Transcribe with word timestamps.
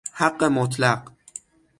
حق 0.19 0.43
مطلق 0.43 1.11